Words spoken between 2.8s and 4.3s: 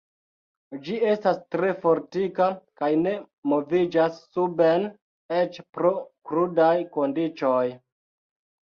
kaj ne moviĝas